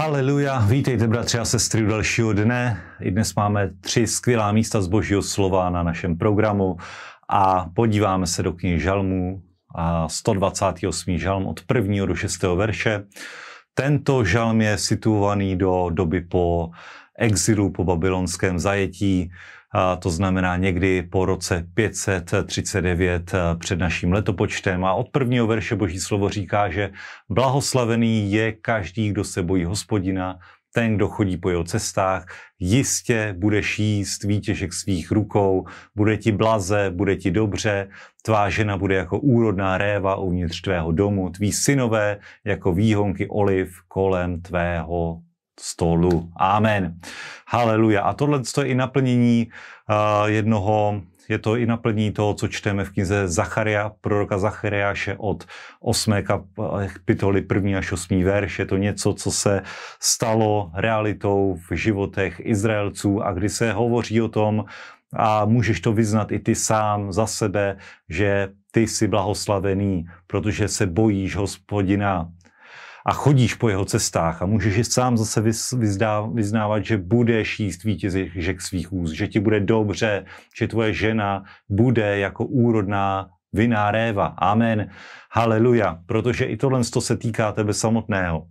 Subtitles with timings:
[0.00, 2.82] Haleluja, vítejte bratři a sestry u dalšího dne.
[3.00, 6.76] I dnes máme tři skvělá místa z božího slova na našem programu
[7.28, 9.42] a podíváme se do knihy Žalmů,
[10.06, 11.18] 128.
[11.18, 12.06] žalm od 1.
[12.06, 12.42] do 6.
[12.42, 13.04] verše.
[13.74, 16.70] Tento žalm je situovaný do doby po
[17.20, 19.30] exilu, po babylonském zajetí,
[19.72, 24.84] a to znamená někdy po roce 539 eh, před naším letopočtem.
[24.84, 26.90] A od prvního verše Boží slovo říká, že
[27.28, 30.38] blahoslavený je každý, kdo se bojí hospodina,
[30.72, 32.26] ten, kdo chodí po jeho cestách,
[32.58, 35.66] jistě budeš jíst výtěžek svých rukou,
[35.96, 37.88] bude ti blaze, bude ti dobře,
[38.22, 44.42] tvá žena bude jako úrodná réva uvnitř tvého domu, tví synové jako výhonky oliv kolem
[44.42, 45.22] tvého
[45.60, 46.30] stolu.
[46.36, 47.00] Amen.
[47.48, 48.02] Haleluja.
[48.02, 49.48] A tohle je i naplnění
[49.88, 55.44] uh, jednoho je to i naplnění toho, co čteme v knize Zacharia, proroka Zachariáše od
[55.80, 56.14] 8.
[56.22, 57.78] kapitoly 1.
[57.78, 58.24] až 8.
[58.24, 58.58] verš.
[58.58, 59.62] Je to něco, co se
[60.00, 64.64] stalo realitou v životech Izraelců a kdy se hovoří o tom,
[65.12, 67.76] a můžeš to vyznat i ty sám za sebe,
[68.08, 72.30] že ty jsi blahoslavený, protože se bojíš hospodina
[73.06, 75.42] a chodíš po jeho cestách a můžeš je sám zase
[76.32, 80.24] vyznávat, že budeš jíst vítězek svých úst, že ti bude dobře,
[80.58, 84.26] že tvoje žena bude jako úrodná viná réva.
[84.26, 84.90] Amen.
[85.32, 85.98] Haleluja.
[86.06, 88.46] Protože i tohle se týká tebe samotného.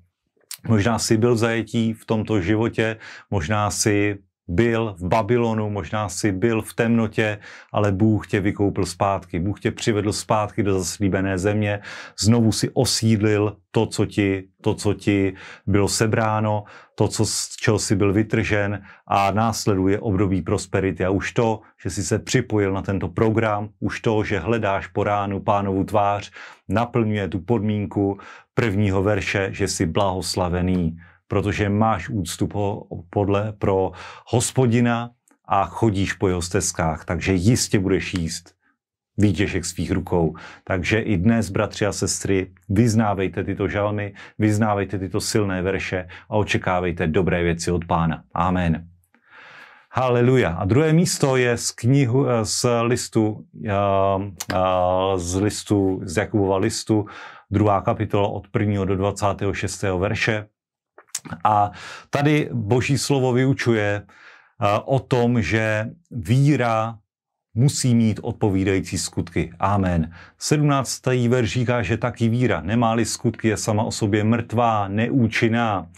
[0.67, 2.97] Možná jsi byl v zajetí v tomto životě,
[3.31, 4.17] možná si
[4.50, 7.39] byl v Babylonu, možná si byl v temnotě,
[7.72, 9.39] ale Bůh tě vykoupil zpátky.
[9.39, 11.80] Bůh tě přivedl zpátky do zaslíbené země,
[12.19, 15.33] znovu si osídlil to, co ti, to, co ti
[15.67, 16.64] bylo sebráno,
[16.95, 21.06] to, co, z čeho jsi byl vytržen a následuje období prosperity.
[21.06, 25.03] A už to, že jsi se připojil na tento program, už to, že hledáš po
[25.03, 26.31] ránu pánovu tvář,
[26.69, 28.19] naplňuje tu podmínku
[28.53, 30.97] prvního verše, že jsi blahoslavený
[31.30, 33.91] protože máš úctu po, podle, pro
[34.27, 35.09] hospodina
[35.45, 38.59] a chodíš po jeho stezkách, takže jistě budeš jíst
[39.17, 40.35] výtěžek svých rukou.
[40.63, 47.07] Takže i dnes, bratři a sestry, vyznávejte tyto žalmy, vyznávejte tyto silné verše a očekávejte
[47.07, 48.23] dobré věci od pána.
[48.34, 48.88] Amen.
[49.91, 50.50] Haleluja.
[50.50, 53.46] A druhé místo je z knihu, z listu,
[55.16, 57.06] z listu, z Jakubova listu,
[57.51, 58.85] druhá kapitola od 1.
[58.85, 59.84] do 26.
[59.97, 60.46] verše.
[61.44, 61.72] A
[62.09, 66.97] tady Boží slovo vyučuje eh, o tom, že víra
[67.53, 69.52] musí mít odpovídající skutky.
[69.59, 70.12] Amen.
[70.38, 71.06] 17.
[71.06, 75.90] verš říká, že taky víra, nemá-li skutky, je sama o sobě mrtvá, neúčinná.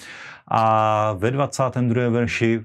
[0.47, 2.09] A ve 22.
[2.09, 2.59] verši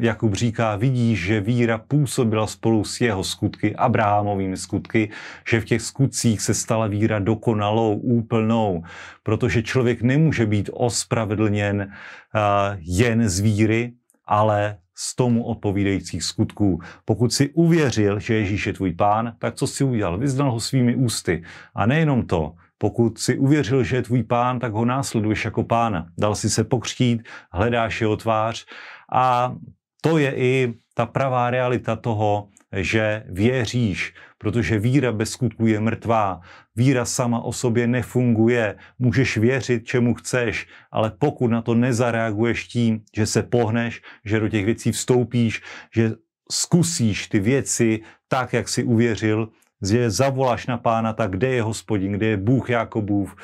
[0.00, 5.10] Jakub říká, vidíš, že víra působila spolu s jeho skutky, Abrahamovými skutky,
[5.48, 8.82] že v těch skutcích se stala víra dokonalou, úplnou,
[9.22, 13.92] protože člověk nemůže být ospravedlněn uh, jen z víry,
[14.24, 16.80] ale z tomu odpovídajících skutků.
[17.04, 20.18] Pokud si uvěřil, že Ježíš je tvůj pán, tak co si udělal?
[20.18, 21.42] Vyznal ho svými ústy.
[21.74, 26.06] A nejenom to, pokud si uvěřil, že je tvůj pán, tak ho následuješ jako pána.
[26.18, 28.66] Dal si se pokřtít, hledáš jeho tvář
[29.12, 29.54] a
[30.00, 36.40] to je i ta pravá realita toho, že věříš, protože víra bez skutku je mrtvá.
[36.76, 38.76] Víra sama o sobě nefunguje.
[38.98, 44.48] Můžeš věřit, čemu chceš, ale pokud na to nezareaguješ tím, že se pohneš, že do
[44.48, 45.62] těch věcí vstoupíš,
[45.94, 46.12] že
[46.50, 49.48] zkusíš ty věci tak, jak si uvěřil,
[49.88, 53.36] že zavoláš na pána, tak kde je hospodin, kde je Bůh Jakobův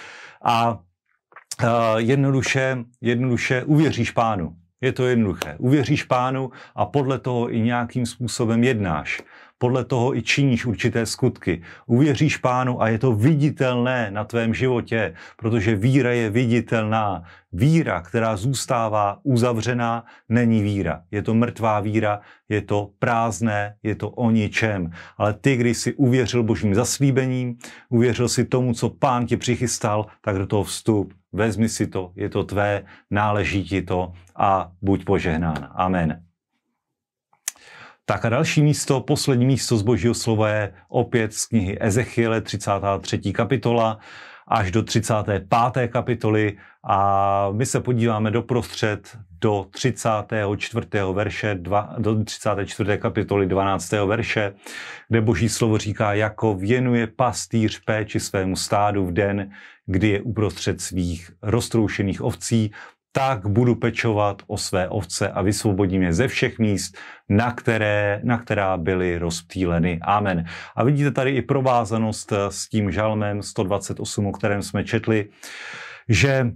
[0.45, 0.79] a uh,
[1.97, 4.62] jednoduše, jednoduše uvěříš pánu.
[4.82, 5.54] Je to jednoduché.
[5.59, 9.22] Uvěříš pánu a podle toho i nějakým způsobem jednáš.
[9.59, 11.62] Podle toho i činíš určité skutky.
[11.87, 17.22] Uvěříš pánu a je to viditelné na tvém životě, protože víra je viditelná.
[17.53, 21.03] Víra, která zůstává uzavřená, není víra.
[21.10, 24.91] Je to mrtvá víra, je to prázdné, je to o ničem.
[25.16, 27.56] Ale ty, když jsi uvěřil božím zaslíbením,
[27.88, 32.29] uvěřil si tomu, co pán ti přichystal, tak do toho vstup vezmi si to, je
[32.29, 35.73] to tvé, náleží ti to a buď požehnán.
[35.75, 36.23] Amen.
[38.05, 43.32] Tak a další místo, poslední místo z božího slova je opět z knihy Ezechiele, 33.
[43.32, 43.99] kapitola
[44.52, 45.49] až do 35.
[45.88, 50.87] kapitoly a my se podíváme doprostřed do 34.
[51.12, 52.99] verše, dva, do 34.
[52.99, 53.93] kapitoly 12.
[53.93, 54.52] verše,
[55.08, 59.50] kde boží slovo říká, jako věnuje pastýř péči svému stádu v den,
[59.87, 62.72] kdy je uprostřed svých roztroušených ovcí,
[63.12, 66.97] tak budu pečovat o své ovce a vysvobodím je ze všech míst,
[67.29, 70.00] na, které, na která byly rozptýleny.
[70.03, 70.44] Amen.
[70.76, 75.29] A vidíte tady i provázanost s tím žalmem 128, o kterém jsme četli,
[76.09, 76.53] že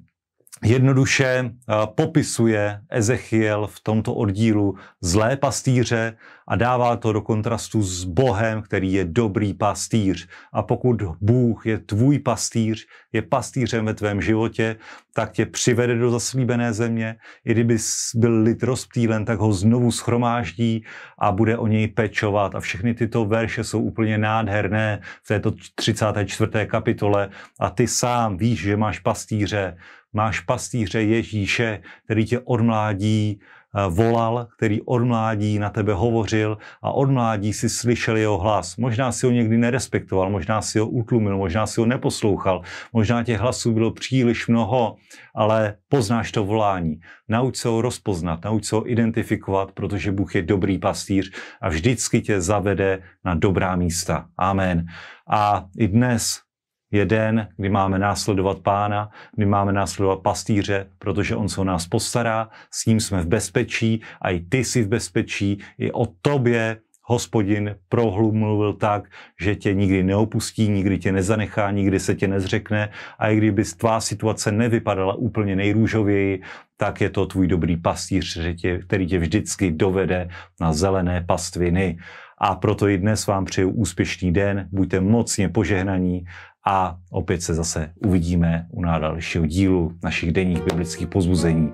[0.65, 6.17] jednoduše eh, popisuje Ezechiel v tomto oddílu zlé pastýře
[6.49, 10.29] a dává to do kontrastu s Bohem, který je dobrý pastýř.
[10.53, 14.77] A pokud Bůh je tvůj pastýř, je pastýřem ve tvém životě,
[15.15, 17.17] tak tě přivede do zaslíbené země.
[17.45, 17.77] I kdyby
[18.15, 20.85] byl lid rozptýlen, tak ho znovu schromáždí
[21.19, 22.55] a bude o něj pečovat.
[22.55, 26.67] A všechny tyto verše jsou úplně nádherné v této 34.
[26.67, 27.29] kapitole.
[27.61, 29.77] A ty sám víš, že máš pastýře,
[30.13, 33.56] máš pastýře Ježíše, který tě od mládí eh,
[33.89, 38.77] volal, který od mládí na tebe hovořil a od mládí si slyšel jeho hlas.
[38.77, 42.63] Možná si ho někdy nerespektoval, možná si ho utlumil, možná si ho neposlouchal,
[42.93, 44.97] možná těch hlasů bylo příliš mnoho,
[45.35, 47.01] ale poznáš to volání.
[47.29, 52.21] Nauč se ho rozpoznat, nauč se ho identifikovat, protože Bůh je dobrý pastýř a vždycky
[52.21, 54.27] tě zavede na dobrá místa.
[54.39, 54.87] Amen.
[55.31, 56.46] A i dnes
[56.91, 61.87] je den, kdy máme následovat pána, kdy máme následovat pastýře, protože on se o nás
[61.87, 66.79] postará, s ním jsme v bezpečí a i ty jsi v bezpečí, i o tobě
[67.07, 69.09] hospodin prohlumluvil tak,
[69.41, 72.89] že tě nikdy neopustí, nikdy tě nezanechá, nikdy se tě nezřekne.
[73.19, 76.43] A i kdyby tvá situace nevypadala úplně nejrůžověji,
[76.77, 78.39] tak je to tvůj dobrý pastýř,
[78.87, 80.29] který tě vždycky dovede
[80.61, 81.99] na zelené pastviny.
[82.39, 86.25] A proto i dnes vám přeju úspěšný den, buďte mocně požehnaní
[86.67, 91.73] a opět se zase uvidíme u dalšího dílu našich denních biblických pozbuzení.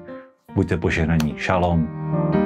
[0.55, 1.35] Buďte požehnaní.
[1.39, 2.42] Shalom.